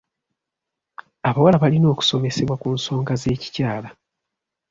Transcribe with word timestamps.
Abawala 1.27 1.57
balina 1.63 1.87
okusomesebwa 1.93 2.55
ku 2.61 2.67
nsonga 2.75 3.13
z'ekikyala. 3.21 3.89